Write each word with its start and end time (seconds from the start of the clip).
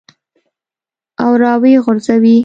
او 1.23 1.29
راویې 1.43 1.81
غورځوې. 1.83 2.37